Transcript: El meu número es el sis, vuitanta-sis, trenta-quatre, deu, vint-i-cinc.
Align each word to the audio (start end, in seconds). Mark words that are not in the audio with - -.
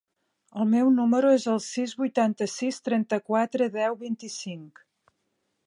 El 0.61 0.67
meu 0.69 0.87
número 0.95 1.33
es 1.39 1.45
el 1.51 1.59
sis, 1.65 1.93
vuitanta-sis, 1.99 2.79
trenta-quatre, 2.89 3.69
deu, 3.79 3.99
vint-i-cinc. 4.03 4.85